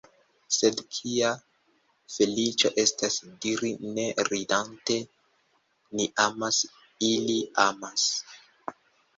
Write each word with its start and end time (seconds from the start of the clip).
Sed 0.55 0.79
kia 0.95 1.27
feliĉo 2.13 2.71
estas 2.83 3.17
diri 3.45 3.71
ne 3.97 4.07
ridante: 4.31 4.97
„Ni 6.01 6.11
amas, 6.27 6.63
ili 7.13 7.39
amas. 7.69 8.11